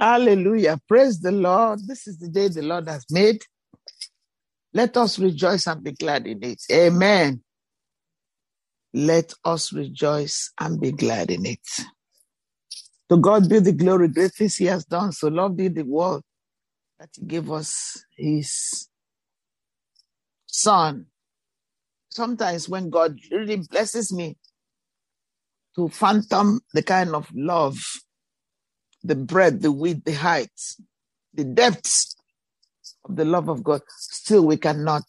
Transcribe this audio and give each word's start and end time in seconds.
Hallelujah. 0.00 0.80
Praise 0.88 1.20
the 1.20 1.32
Lord. 1.32 1.80
This 1.86 2.06
is 2.06 2.18
the 2.18 2.28
day 2.28 2.48
the 2.48 2.62
Lord 2.62 2.88
has 2.88 3.06
made. 3.10 3.42
Let 4.74 4.96
us 4.96 5.18
rejoice 5.18 5.66
and 5.66 5.82
be 5.84 5.92
glad 5.92 6.26
in 6.26 6.42
it. 6.44 6.62
Amen. 6.72 7.42
Let 8.94 9.34
us 9.44 9.72
rejoice 9.72 10.52
and 10.60 10.80
be 10.80 10.92
glad 10.92 11.30
in 11.30 11.46
it. 11.46 11.60
To 13.10 13.18
God 13.18 13.48
be 13.48 13.60
the 13.60 13.72
glory, 13.72 14.08
great 14.08 14.34
things 14.34 14.56
He 14.56 14.66
has 14.66 14.84
done. 14.84 15.12
So 15.12 15.28
loved 15.28 15.60
in 15.60 15.74
the 15.74 15.84
world 15.84 16.22
that 17.00 17.10
He 17.14 17.26
gave 17.26 17.50
us 17.50 18.04
His 18.16 18.88
Son. 20.46 21.06
Sometimes 22.10 22.68
when 22.68 22.90
God 22.90 23.18
really 23.30 23.56
blesses 23.58 24.12
me 24.12 24.36
to 25.76 25.88
phantom 25.88 26.60
the 26.74 26.82
kind 26.82 27.14
of 27.14 27.28
love 27.34 27.78
the 29.04 29.16
breadth, 29.16 29.62
the 29.62 29.72
width, 29.72 30.04
the 30.04 30.12
height, 30.14 30.50
the 31.34 31.44
depths 31.44 32.16
of 33.04 33.16
the 33.16 33.24
love 33.24 33.48
of 33.48 33.64
God, 33.64 33.82
still 33.98 34.46
we 34.46 34.56
cannot. 34.56 35.04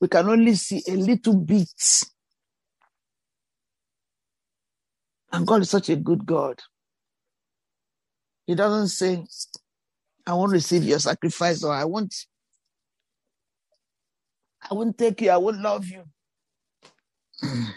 We 0.00 0.08
can 0.08 0.28
only 0.28 0.54
see 0.54 0.82
a 0.88 0.92
little 0.96 1.36
bit. 1.36 1.68
And 5.32 5.46
God 5.46 5.62
is 5.62 5.70
such 5.70 5.90
a 5.90 5.96
good 5.96 6.26
God. 6.26 6.60
He 8.46 8.54
doesn't 8.54 8.88
say, 8.88 9.24
I 10.26 10.34
won't 10.34 10.52
receive 10.52 10.84
your 10.84 10.98
sacrifice 11.00 11.64
or 11.64 11.72
I 11.74 11.84
won't 11.84 12.14
I 14.70 14.74
won't 14.74 14.98
take 14.98 15.22
you, 15.22 15.30
I 15.30 15.38
won't 15.38 15.60
love 15.62 15.86
you. 15.86 16.04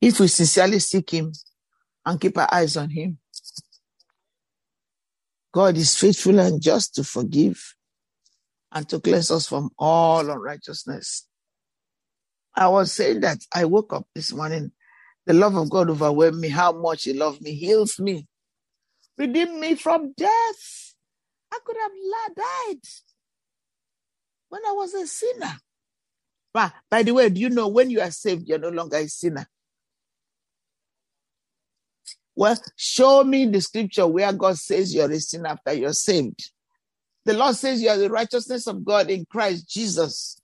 If 0.00 0.20
we 0.20 0.28
sincerely 0.28 0.78
seek 0.80 1.10
him, 1.10 1.32
and 2.08 2.20
keep 2.20 2.38
our 2.38 2.48
eyes 2.52 2.76
on 2.76 2.90
Him. 2.90 3.18
God 5.52 5.76
is 5.76 5.96
faithful 5.96 6.38
and 6.40 6.60
just 6.62 6.94
to 6.94 7.04
forgive 7.04 7.74
and 8.72 8.88
to 8.88 9.00
cleanse 9.00 9.30
us 9.30 9.46
from 9.48 9.70
all 9.78 10.30
unrighteousness. 10.30 11.26
I 12.56 12.68
was 12.68 12.92
saying 12.92 13.20
that 13.20 13.38
I 13.54 13.66
woke 13.66 13.92
up 13.92 14.06
this 14.14 14.32
morning. 14.32 14.72
The 15.26 15.34
love 15.34 15.54
of 15.56 15.70
God 15.70 15.90
overwhelmed 15.90 16.40
me. 16.40 16.48
How 16.48 16.72
much 16.72 17.04
He 17.04 17.12
loved 17.12 17.42
me, 17.42 17.54
heals 17.54 18.00
me, 18.00 18.26
redeemed 19.18 19.60
me 19.60 19.74
from 19.74 20.14
death. 20.16 20.94
I 21.52 21.58
could 21.64 21.76
have 21.80 22.36
died 22.36 22.80
when 24.48 24.62
I 24.66 24.72
was 24.72 24.94
a 24.94 25.06
sinner. 25.06 25.56
But 26.54 26.72
by 26.90 27.02
the 27.02 27.12
way, 27.12 27.28
do 27.28 27.40
you 27.40 27.50
know 27.50 27.68
when 27.68 27.90
you 27.90 28.00
are 28.00 28.10
saved, 28.10 28.48
you're 28.48 28.58
no 28.58 28.70
longer 28.70 28.96
a 28.96 29.08
sinner? 29.08 29.46
Well, 32.38 32.56
show 32.76 33.24
me 33.24 33.46
the 33.46 33.60
scripture 33.60 34.06
where 34.06 34.32
God 34.32 34.56
says 34.56 34.94
you're 34.94 35.10
a 35.10 35.18
sinner 35.18 35.48
after 35.48 35.72
you're 35.72 35.92
saved. 35.92 36.52
The 37.24 37.32
Lord 37.32 37.56
says 37.56 37.82
you 37.82 37.88
are 37.88 37.96
the 37.96 38.08
righteousness 38.08 38.68
of 38.68 38.84
God 38.84 39.10
in 39.10 39.26
Christ 39.28 39.68
Jesus. 39.68 40.40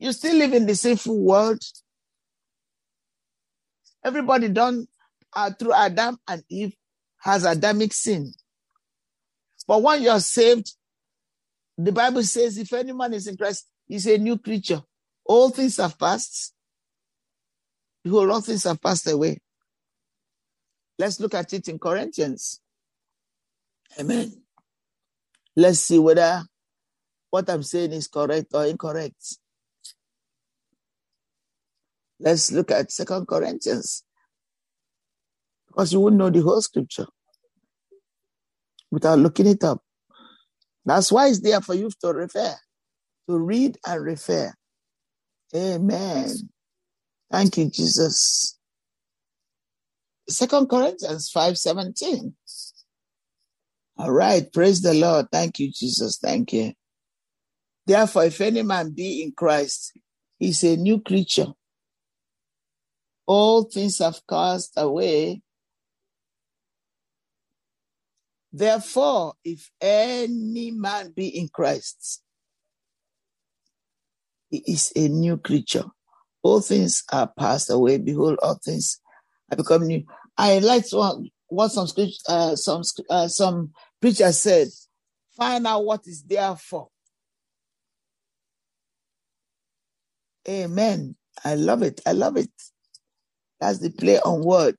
You 0.00 0.10
still 0.10 0.34
live 0.34 0.54
in 0.54 0.66
the 0.66 0.74
sinful 0.74 1.16
world. 1.16 1.62
Everybody 4.04 4.48
done 4.48 4.88
uh, 5.34 5.52
through 5.52 5.74
Adam 5.74 6.18
and 6.26 6.42
Eve 6.48 6.74
has 7.18 7.44
Adamic 7.44 7.92
sin. 7.92 8.32
But 9.68 9.84
when 9.84 10.02
you're 10.02 10.18
saved, 10.18 10.74
the 11.76 11.92
Bible 11.92 12.24
says 12.24 12.58
if 12.58 12.72
any 12.72 12.92
man 12.92 13.14
is 13.14 13.28
in 13.28 13.36
Christ, 13.36 13.68
he's 13.86 14.08
a 14.08 14.18
new 14.18 14.36
creature. 14.36 14.82
All 15.24 15.50
things 15.50 15.76
have 15.76 15.96
passed. 15.96 16.54
Behold, 18.08 18.30
all 18.30 18.40
things 18.40 18.64
have 18.64 18.80
passed 18.80 19.06
away. 19.06 19.36
Let's 20.98 21.20
look 21.20 21.34
at 21.34 21.52
it 21.52 21.68
in 21.68 21.78
Corinthians. 21.78 22.58
Amen. 24.00 24.32
Let's 25.54 25.80
see 25.80 25.98
whether 25.98 26.42
what 27.28 27.50
I'm 27.50 27.62
saying 27.62 27.92
is 27.92 28.08
correct 28.08 28.46
or 28.54 28.64
incorrect. 28.64 29.36
Let's 32.18 32.50
look 32.50 32.70
at 32.70 32.90
Second 32.90 33.28
Corinthians. 33.28 34.04
Because 35.66 35.92
you 35.92 36.00
wouldn't 36.00 36.18
know 36.18 36.30
the 36.30 36.40
whole 36.40 36.62
scripture 36.62 37.08
without 38.90 39.18
looking 39.18 39.48
it 39.48 39.62
up. 39.64 39.82
That's 40.86 41.12
why 41.12 41.28
it's 41.28 41.40
there 41.40 41.60
for 41.60 41.74
you 41.74 41.90
to 42.00 42.08
refer, 42.14 42.54
to 43.28 43.38
read 43.38 43.76
and 43.86 44.02
refer. 44.02 44.54
Amen. 45.54 46.30
Thank 47.30 47.58
you, 47.58 47.70
Jesus. 47.70 48.58
Second 50.28 50.68
Corinthians 50.68 51.30
5 51.30 51.58
17. 51.58 52.34
All 53.98 54.12
right, 54.12 54.50
praise 54.52 54.80
the 54.80 54.94
Lord. 54.94 55.26
Thank 55.32 55.58
you, 55.58 55.70
Jesus. 55.72 56.18
Thank 56.18 56.52
you. 56.52 56.72
Therefore, 57.86 58.26
if 58.26 58.40
any 58.40 58.62
man 58.62 58.90
be 58.90 59.22
in 59.22 59.32
Christ, 59.32 59.98
he's 60.38 60.62
a 60.62 60.76
new 60.76 61.00
creature. 61.00 61.48
All 63.26 63.64
things 63.64 63.98
have 63.98 64.20
passed 64.28 64.72
away. 64.76 65.42
Therefore, 68.52 69.34
if 69.44 69.70
any 69.80 70.70
man 70.70 71.12
be 71.14 71.28
in 71.28 71.48
Christ, 71.48 72.22
he 74.48 74.62
is 74.66 74.92
a 74.96 75.08
new 75.08 75.36
creature 75.36 75.84
all 76.42 76.60
things 76.60 77.04
are 77.12 77.30
passed 77.38 77.70
away. 77.70 77.98
Behold, 77.98 78.38
all 78.42 78.54
things 78.54 79.00
are 79.50 79.56
become 79.56 79.86
new. 79.86 80.04
I 80.36 80.58
like 80.60 80.84
what, 80.90 81.18
what 81.48 81.68
some 81.70 81.88
uh, 82.28 82.56
some 82.56 82.82
uh, 83.10 83.28
some 83.28 83.72
preachers 84.00 84.38
said. 84.38 84.68
Find 85.36 85.66
out 85.66 85.84
what 85.84 86.00
is 86.06 86.22
there 86.22 86.56
for. 86.56 86.88
Amen. 90.48 91.14
I 91.44 91.54
love 91.54 91.82
it. 91.82 92.00
I 92.06 92.12
love 92.12 92.36
it. 92.36 92.50
That's 93.60 93.78
the 93.78 93.90
play 93.90 94.18
on 94.20 94.42
word. 94.42 94.76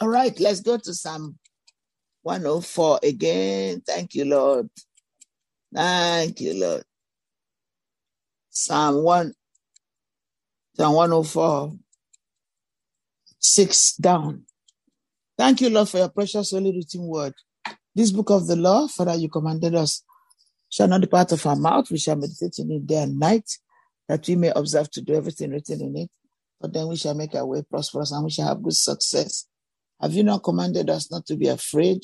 All 0.00 0.08
right, 0.08 0.38
let's 0.40 0.60
go 0.60 0.76
to 0.76 0.94
Psalm 0.94 1.38
104 2.22 3.00
again. 3.02 3.82
Thank 3.86 4.14
you, 4.14 4.24
Lord. 4.24 4.68
Thank 5.72 6.40
you, 6.40 6.54
Lord. 6.60 6.84
Psalm 8.50 9.04
1 9.04 9.34
Psalm 10.76 10.94
104, 10.94 11.72
six 13.40 13.96
down. 13.96 14.44
Thank 15.38 15.60
you, 15.62 15.70
Lord, 15.70 15.88
for 15.88 15.98
your 15.98 16.10
precious 16.10 16.52
holy 16.52 16.72
written 16.76 17.06
word. 17.06 17.34
This 17.94 18.12
book 18.12 18.30
of 18.30 18.46
the 18.46 18.56
law, 18.56 18.88
Father, 18.88 19.14
you 19.16 19.28
commanded 19.28 19.74
us, 19.74 20.02
shall 20.70 20.88
not 20.88 21.02
depart 21.02 21.32
of 21.32 21.46
our 21.46 21.56
mouth. 21.56 21.90
We 21.90 21.98
shall 21.98 22.16
meditate 22.16 22.58
in 22.58 22.72
it 22.72 22.86
day 22.86 23.02
and 23.04 23.18
night, 23.18 23.50
that 24.08 24.26
we 24.28 24.36
may 24.36 24.52
observe 24.56 24.90
to 24.92 25.02
do 25.02 25.14
everything 25.14 25.50
written 25.52 25.82
in 25.82 25.96
it. 25.96 26.10
But 26.60 26.72
then 26.72 26.88
we 26.88 26.96
shall 26.96 27.14
make 27.14 27.34
our 27.34 27.46
way 27.46 27.62
prosperous 27.68 28.12
and 28.12 28.24
we 28.24 28.30
shall 28.30 28.48
have 28.48 28.62
good 28.62 28.76
success. 28.76 29.46
Have 30.00 30.14
you 30.14 30.24
not 30.24 30.44
commanded 30.44 30.90
us 30.90 31.10
not 31.10 31.26
to 31.26 31.36
be 31.36 31.48
afraid, 31.48 32.02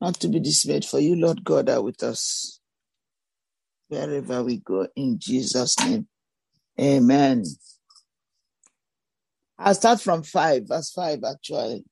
not 0.00 0.14
to 0.20 0.28
be 0.28 0.40
dismayed? 0.40 0.84
For 0.84 1.00
you, 1.00 1.16
Lord 1.16 1.44
God, 1.44 1.68
are 1.70 1.82
with 1.82 2.02
us 2.02 2.60
wherever 3.88 4.44
we 4.44 4.58
go. 4.58 4.88
In 4.96 5.18
Jesus' 5.18 5.78
name, 5.80 6.08
amen. 6.80 7.44
I'll 9.58 9.74
start 9.74 10.00
from 10.00 10.22
five, 10.22 10.68
verse 10.68 10.90
five, 10.90 11.20
actually. 11.24 11.84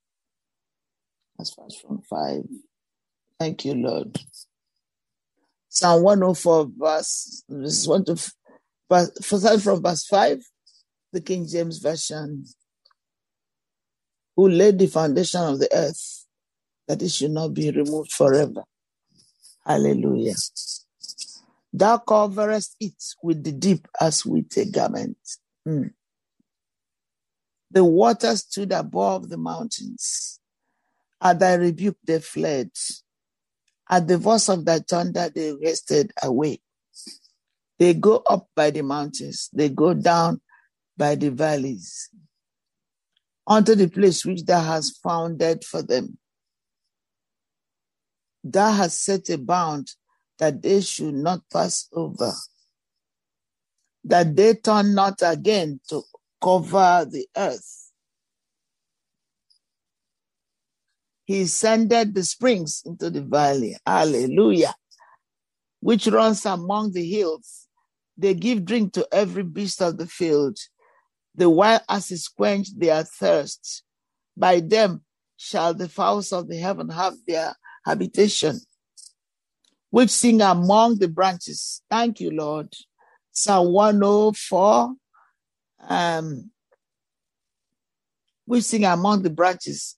I'll 1.38 1.44
start 1.44 1.72
from 1.80 2.02
five. 2.02 2.44
Thank 3.38 3.64
you, 3.64 3.74
Lord. 3.74 4.18
Psalm 5.68 6.02
104, 6.02 6.70
verse, 6.76 7.42
this 7.48 7.80
is 7.80 7.88
one 7.88 8.04
to, 8.04 8.12
verse, 8.90 9.10
start 9.20 9.60
from 9.60 9.82
verse 9.82 10.06
five, 10.06 10.40
the 11.12 11.20
King 11.20 11.46
James 11.48 11.78
Version. 11.78 12.44
Who 14.36 14.48
laid 14.48 14.78
the 14.78 14.86
foundation 14.86 15.40
of 15.40 15.58
the 15.58 15.68
earth 15.72 16.24
that 16.88 17.02
it 17.02 17.10
should 17.10 17.30
not 17.30 17.54
be 17.54 17.70
removed 17.70 18.12
forever. 18.12 18.64
Hallelujah. 19.64 20.34
Thou 21.72 21.98
coverest 21.98 22.76
it 22.80 23.02
with 23.22 23.42
the 23.42 23.52
deep 23.52 23.88
as 24.00 24.24
with 24.24 24.56
a 24.56 24.64
garment. 24.66 25.16
Mm. 25.66 25.92
The 27.74 27.84
waters 27.84 28.42
stood 28.42 28.70
above 28.70 29.28
the 29.28 29.36
mountains. 29.36 30.38
At 31.20 31.40
thy 31.40 31.54
rebuke, 31.54 31.98
they 32.04 32.20
fled. 32.20 32.70
At 33.90 34.06
the 34.06 34.16
voice 34.16 34.48
of 34.48 34.64
thy 34.64 34.78
thunder, 34.78 35.28
they 35.28 35.52
wasted 35.52 36.12
away. 36.22 36.60
They 37.80 37.94
go 37.94 38.22
up 38.30 38.46
by 38.54 38.70
the 38.70 38.82
mountains, 38.82 39.50
they 39.52 39.68
go 39.70 39.92
down 39.92 40.40
by 40.96 41.16
the 41.16 41.30
valleys, 41.30 42.08
unto 43.44 43.74
the 43.74 43.88
place 43.88 44.24
which 44.24 44.44
thou 44.44 44.62
hast 44.62 45.02
founded 45.02 45.64
for 45.64 45.82
them. 45.82 46.16
Thou 48.44 48.70
hast 48.70 49.02
set 49.02 49.28
a 49.30 49.38
bound 49.38 49.90
that 50.38 50.62
they 50.62 50.80
should 50.80 51.14
not 51.14 51.40
pass 51.52 51.88
over, 51.92 52.30
that 54.04 54.36
they 54.36 54.54
turn 54.54 54.94
not 54.94 55.18
again 55.22 55.80
to 55.88 56.02
cover 56.44 57.06
the 57.10 57.26
earth. 57.34 57.90
He 61.24 61.46
sended 61.46 62.14
the 62.14 62.22
springs 62.22 62.82
into 62.84 63.08
the 63.08 63.22
valley. 63.22 63.76
Hallelujah. 63.86 64.74
Which 65.80 66.06
runs 66.06 66.44
among 66.44 66.92
the 66.92 67.08
hills. 67.08 67.66
They 68.18 68.34
give 68.34 68.66
drink 68.66 68.92
to 68.92 69.08
every 69.10 69.42
beast 69.42 69.80
of 69.80 69.96
the 69.96 70.06
field. 70.06 70.58
The 71.34 71.48
wild 71.48 71.82
asses 71.88 72.28
quench 72.28 72.68
their 72.76 73.02
thirst. 73.04 73.82
By 74.36 74.60
them 74.60 75.02
shall 75.36 75.72
the 75.72 75.88
fowls 75.88 76.30
of 76.32 76.48
the 76.48 76.56
heaven 76.56 76.90
have 76.90 77.14
their 77.26 77.56
habitation, 77.86 78.60
which 79.90 80.10
sing 80.10 80.42
among 80.42 80.98
the 80.98 81.08
branches. 81.08 81.82
Thank 81.90 82.20
you, 82.20 82.30
Lord. 82.30 82.72
Psalm 83.32 83.72
104, 83.72 84.94
um, 85.88 86.50
which 88.46 88.64
sing 88.64 88.84
among 88.84 89.22
the 89.22 89.30
branches. 89.30 89.96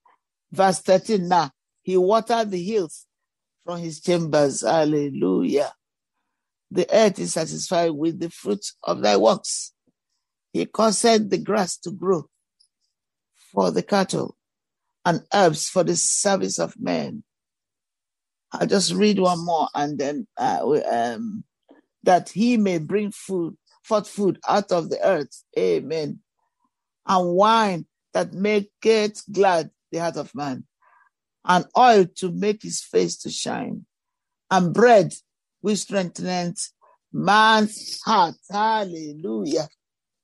Verse 0.52 0.80
13 0.80 1.28
now, 1.28 1.50
he 1.82 1.96
watered 1.96 2.50
the 2.50 2.62
hills 2.62 3.06
from 3.64 3.80
his 3.80 4.00
chambers. 4.00 4.62
Hallelujah. 4.62 5.72
The 6.70 6.86
earth 6.92 7.18
is 7.18 7.34
satisfied 7.34 7.90
with 7.90 8.18
the 8.18 8.30
fruit 8.30 8.64
of 8.82 9.00
thy 9.00 9.16
works. 9.16 9.72
He 10.52 10.64
caused 10.66 11.30
the 11.30 11.38
grass 11.38 11.76
to 11.78 11.90
grow 11.90 12.28
for 13.52 13.70
the 13.70 13.82
cattle 13.82 14.36
and 15.04 15.22
herbs 15.32 15.68
for 15.68 15.84
the 15.84 15.96
service 15.96 16.58
of 16.58 16.80
men. 16.80 17.22
I'll 18.52 18.66
just 18.66 18.92
read 18.92 19.18
one 19.18 19.44
more 19.44 19.68
and 19.74 19.98
then 19.98 20.26
uh, 20.36 20.80
um, 20.90 21.44
that 22.02 22.30
he 22.30 22.56
may 22.56 22.78
bring 22.78 23.12
food, 23.12 23.56
forth 23.86 24.08
food 24.08 24.38
out 24.48 24.72
of 24.72 24.90
the 24.90 25.00
earth. 25.06 25.42
Amen. 25.58 26.20
And 27.06 27.34
wine 27.34 27.86
that 28.12 28.32
maketh 28.32 29.22
glad 29.30 29.70
the 29.92 29.98
heart 29.98 30.16
of 30.16 30.34
man, 30.34 30.64
and 31.44 31.64
oil 31.78 32.06
to 32.16 32.32
make 32.32 32.62
his 32.62 32.82
face 32.82 33.16
to 33.18 33.30
shine, 33.30 33.86
and 34.50 34.74
bread 34.74 35.12
which 35.60 35.78
strengthens 35.80 36.72
man's 37.12 38.00
heart. 38.04 38.34
Hallelujah. 38.50 39.68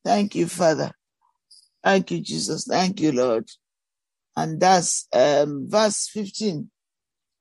Thank 0.04 0.34
you, 0.34 0.48
Father. 0.48 0.90
Thank 1.84 2.10
you, 2.10 2.20
Jesus. 2.20 2.64
Thank 2.68 3.00
you, 3.00 3.12
Lord. 3.12 3.48
And 4.36 4.60
that's 4.60 5.06
um, 5.12 5.66
verse 5.68 6.08
15. 6.08 6.70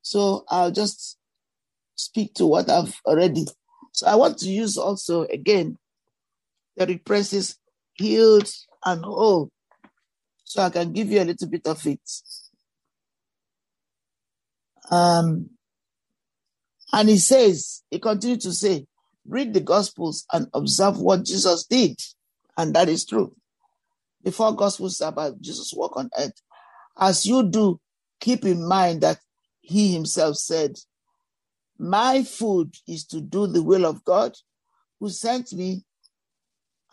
So 0.01 0.45
I'll 0.49 0.71
just 0.71 1.17
speak 1.95 2.33
to 2.35 2.45
what 2.45 2.69
I've 2.69 2.99
already. 3.05 3.45
So 3.93 4.07
I 4.07 4.15
want 4.15 4.37
to 4.39 4.49
use 4.49 4.77
also 4.77 5.23
again 5.23 5.77
the 6.85 6.93
represses 6.93 7.57
healed 7.93 8.49
and 8.85 9.03
whole 9.03 9.51
so 10.43 10.63
I 10.63 10.69
can 10.69 10.91
give 10.91 11.09
you 11.09 11.21
a 11.21 11.25
little 11.25 11.47
bit 11.47 11.65
of 11.67 11.85
it. 11.85 12.01
Um, 14.89 15.51
and 16.91 17.07
he 17.09 17.17
says, 17.17 17.83
he 17.89 17.99
continued 17.99 18.41
to 18.41 18.51
say, 18.51 18.85
read 19.25 19.53
the 19.53 19.61
Gospels 19.61 20.25
and 20.33 20.47
observe 20.53 20.99
what 20.99 21.25
Jesus 21.25 21.65
did. 21.65 21.97
And 22.57 22.73
that 22.73 22.89
is 22.89 23.05
true. 23.05 23.33
The 24.23 24.31
four 24.31 24.55
Gospels 24.55 24.99
about 24.99 25.39
Jesus' 25.39 25.73
work 25.75 25.95
on 25.95 26.09
earth. 26.17 26.41
As 26.99 27.25
you 27.25 27.43
do, 27.43 27.79
keep 28.19 28.43
in 28.45 28.67
mind 28.67 29.01
that 29.01 29.19
he 29.61 29.93
himself 29.93 30.35
said, 30.35 30.75
My 31.79 32.23
food 32.23 32.75
is 32.87 33.05
to 33.05 33.21
do 33.21 33.47
the 33.47 33.63
will 33.63 33.85
of 33.85 34.03
God 34.03 34.33
who 34.99 35.09
sent 35.09 35.53
me 35.53 35.83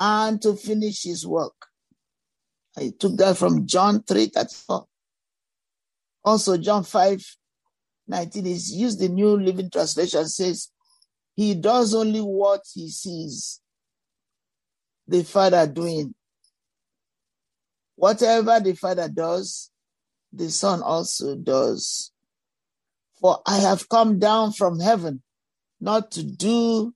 and 0.01 0.41
to 0.43 0.55
finish 0.55 1.05
his 1.05 1.27
work. 1.27 1.55
I 2.77 2.93
took 2.99 3.17
that 3.17 3.37
from 3.37 3.67
John 3.67 4.03
3 4.03 4.27
34. 4.27 4.87
Also, 6.25 6.57
John 6.59 6.85
5 6.85 7.25
19 8.07 8.47
is 8.47 8.73
used 8.73 9.01
the 9.01 9.09
New 9.09 9.37
Living 9.37 9.71
Translation 9.71 10.27
says, 10.29 10.69
He 11.35 11.55
does 11.55 11.95
only 11.95 12.21
what 12.21 12.63
he 12.73 12.89
sees 12.89 13.61
the 15.07 15.25
Father 15.25 15.67
doing. 15.67 16.15
Whatever 17.97 18.61
the 18.61 18.75
Father 18.75 19.09
does, 19.09 19.71
the 20.33 20.51
Son 20.51 20.83
also 20.83 21.35
does. 21.35 22.13
For 23.21 23.41
I 23.47 23.59
have 23.59 23.89
come 23.89 24.19
down 24.19 24.53
from 24.53 24.79
heaven 24.79 25.23
not 25.81 26.13
to 26.13 26.23
do 26.23 26.95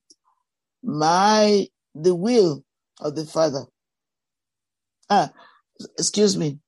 my 0.81 1.67
the 1.95 2.15
will 2.15 2.63
of 3.03 3.15
the 3.15 3.25
Father. 3.25 3.65
Ah, 5.09 5.31
excuse 5.99 6.37
me. 6.37 6.59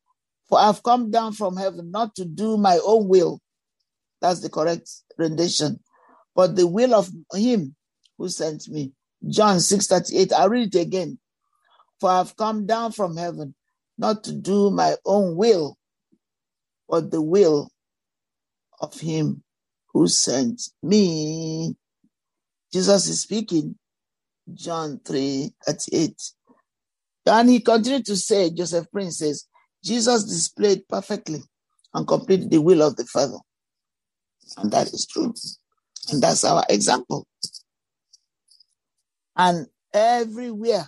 For 0.49 0.59
I've 0.59 0.83
come 0.83 1.11
down 1.11 1.33
from 1.33 1.57
heaven 1.57 1.91
not 1.91 2.15
to 2.15 2.25
do 2.25 2.57
my 2.57 2.79
own 2.85 3.07
will. 3.07 3.39
That's 4.21 4.41
the 4.41 4.49
correct 4.49 4.89
rendition. 5.17 5.79
But 6.35 6.55
the 6.55 6.67
will 6.67 6.93
of 6.95 7.09
him 7.33 7.75
who 8.17 8.29
sent 8.29 8.67
me. 8.69 8.93
John 9.27 9.59
6 9.59 9.87
38. 9.87 10.33
I'll 10.33 10.49
read 10.49 10.75
it 10.75 10.81
again. 10.81 11.19
For 11.99 12.09
I've 12.09 12.35
come 12.35 12.65
down 12.67 12.91
from 12.91 13.17
heaven 13.17 13.55
not 13.97 14.23
to 14.25 14.33
do 14.33 14.69
my 14.71 14.95
own 15.05 15.37
will, 15.37 15.77
but 16.89 17.11
the 17.11 17.21
will 17.21 17.69
of 18.81 18.99
him 18.99 19.43
who 19.93 20.07
sent 20.07 20.61
me. 20.83 21.75
Jesus 22.73 23.07
is 23.07 23.21
speaking, 23.21 23.77
John 24.53 24.99
3 25.05 25.51
38. 25.65 26.21
And 27.27 27.49
he 27.49 27.59
continued 27.59 28.05
to 28.05 28.15
say, 28.15 28.51
Joseph 28.51 28.91
Prince 28.91 29.19
says, 29.19 29.47
Jesus 29.83 30.23
displayed 30.25 30.87
perfectly 30.87 31.39
and 31.93 32.07
completed 32.07 32.51
the 32.51 32.61
will 32.61 32.81
of 32.81 32.95
the 32.95 33.05
Father. 33.05 33.37
And 34.57 34.71
that 34.71 34.87
is 34.87 35.07
true. 35.07 35.33
And 36.11 36.21
that's 36.21 36.43
our 36.43 36.63
example. 36.69 37.25
And 39.35 39.67
everywhere 39.93 40.85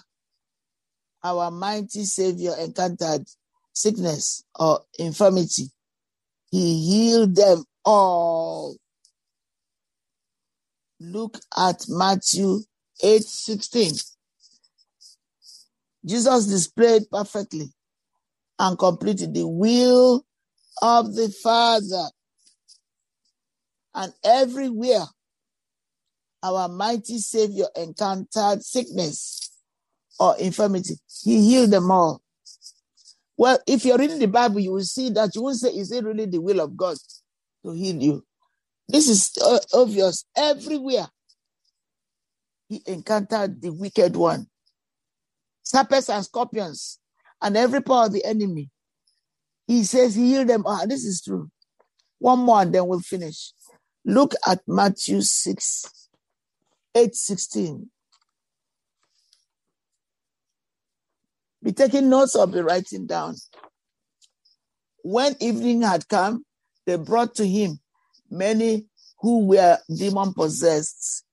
our 1.24 1.52
mighty 1.52 2.04
Savior 2.06 2.54
encountered 2.60 3.26
sickness 3.74 4.44
or 4.56 4.82
infirmity, 5.00 5.72
he 6.52 6.86
healed 6.86 7.36
them 7.36 7.64
all. 7.84 8.78
Look 11.00 11.40
at 11.58 11.86
Matthew 11.90 12.62
8 13.02 13.24
16. 13.24 13.94
Jesus 16.06 16.46
displayed 16.46 17.04
perfectly 17.12 17.68
and 18.60 18.78
completed 18.78 19.34
the 19.34 19.48
will 19.48 20.24
of 20.82 21.14
the 21.16 21.30
Father. 21.30 22.06
And 23.94 24.14
everywhere 24.24 25.06
our 26.44 26.68
mighty 26.68 27.18
Savior 27.18 27.66
encountered 27.76 28.64
sickness 28.64 29.52
or 30.20 30.38
infirmity, 30.38 30.96
he 31.24 31.42
healed 31.42 31.72
them 31.72 31.92
all. 31.92 32.22
Well, 33.38 33.60
if 33.68 33.86
you're 33.86 33.98
reading 33.98 34.20
the 34.20 34.28
Bible, 34.28 34.60
you 34.60 34.72
will 34.72 34.84
see 34.84 35.10
that 35.12 35.36
you 35.36 35.44
won't 35.44 35.58
say, 35.58 35.70
Is 35.70 35.92
it 35.92 36.04
really 36.04 36.26
the 36.26 36.42
will 36.42 36.60
of 36.60 36.76
God 36.76 36.98
to 37.64 37.72
heal 37.72 38.02
you? 38.02 38.24
This 38.88 39.10
is 39.10 39.38
obvious 39.74 40.26
everywhere. 40.36 41.08
He 42.70 42.82
encountered 42.86 43.62
the 43.62 43.72
wicked 43.72 44.16
one 44.16 44.48
serpents 45.68 46.10
and 46.10 46.24
scorpions, 46.24 47.00
and 47.42 47.58
every 47.58 47.82
power 47.82 48.06
of 48.06 48.14
the 48.14 48.24
enemy. 48.24 48.70
He 49.68 49.84
says 49.84 50.16
he 50.16 50.30
healed 50.32 50.48
them. 50.48 50.64
Ah, 50.66 50.86
this 50.88 51.04
is 51.04 51.22
true. 51.22 51.52
One 52.20 52.40
more 52.40 52.62
and 52.62 52.74
then 52.74 52.88
we'll 52.88 53.02
finish. 53.02 53.52
Look 54.06 54.34
at 54.48 54.62
Matthew 54.66 55.22
6, 55.22 56.10
8, 56.96 57.16
16. 57.16 57.90
Be 61.62 61.74
taking 61.74 62.10
notes 62.10 62.36
or 62.36 62.48
be 62.48 62.62
writing 62.62 63.06
down. 63.06 63.36
When 65.04 65.36
evening 65.42 65.82
had 65.82 66.08
come, 66.08 66.46
they 66.86 66.96
brought 66.96 67.36
to 67.36 67.48
him 67.48 67.80
many 68.32 68.86
who 69.20 69.48
were 69.48 69.78
demon 69.94 70.34
possessed, 70.34 71.26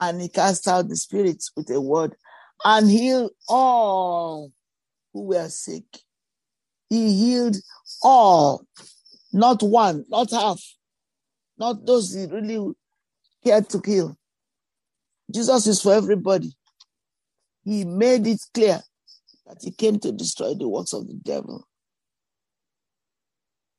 and 0.00 0.20
he 0.20 0.28
cast 0.28 0.66
out 0.66 0.88
the 0.88 0.96
spirits 0.96 1.50
with 1.56 1.70
a 1.70 1.80
word 1.80 2.16
and 2.64 2.90
heal 2.90 3.30
all 3.48 4.52
who 5.12 5.24
were 5.26 5.48
sick, 5.48 5.84
He 6.88 7.12
healed 7.14 7.56
all, 8.02 8.64
not 9.32 9.62
one, 9.62 10.04
not 10.08 10.30
half, 10.30 10.60
not 11.58 11.84
those 11.84 12.14
he 12.14 12.26
really 12.26 12.72
cared 13.44 13.68
to 13.70 13.80
kill. 13.80 14.16
Jesus 15.32 15.66
is 15.66 15.82
for 15.82 15.94
everybody. 15.94 16.52
He 17.64 17.84
made 17.84 18.26
it 18.26 18.40
clear 18.54 18.80
that 19.46 19.58
he 19.60 19.70
came 19.70 19.98
to 20.00 20.12
destroy 20.12 20.54
the 20.54 20.68
works 20.68 20.92
of 20.92 21.06
the 21.06 21.14
devil. 21.14 21.66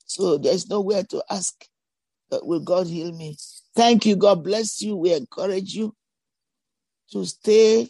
So 0.06 0.38
there's 0.38 0.70
nowhere 0.70 1.04
to 1.04 1.24
ask, 1.30 1.54
will 2.32 2.60
God 2.60 2.88
heal 2.88 3.12
me? 3.12 3.38
Thank 3.75 4.06
you. 4.06 4.16
God 4.16 4.44
bless 4.44 4.82
you. 4.82 4.96
We 4.96 5.13
encourage 5.13 5.74
you 5.74 5.96
to 7.13 7.25
stay 7.25 7.89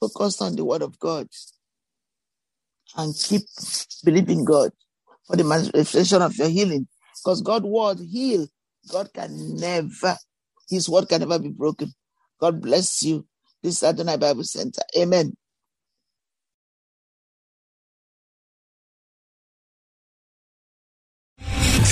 focused 0.00 0.42
on 0.42 0.56
the 0.56 0.64
word 0.64 0.82
of 0.82 0.98
God 0.98 1.28
and 2.96 3.14
keep 3.16 3.42
believing 4.04 4.44
God 4.44 4.70
for 5.26 5.36
the 5.36 5.44
manifestation 5.44 6.22
of 6.22 6.36
your 6.36 6.48
healing. 6.48 6.88
Because 7.24 7.42
God's 7.42 7.66
word 7.66 8.00
heal. 8.00 8.46
God 8.90 9.10
can 9.14 9.56
never, 9.56 10.16
his 10.70 10.88
word 10.88 11.08
can 11.08 11.20
never 11.20 11.38
be 11.38 11.50
broken. 11.50 11.92
God 12.40 12.62
bless 12.62 13.02
you. 13.02 13.26
This 13.62 13.78
is 13.78 13.84
Adonai 13.84 14.16
Bible 14.18 14.44
Center. 14.44 14.82
Amen. 14.98 15.34